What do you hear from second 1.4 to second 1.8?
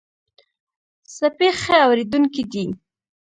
ښه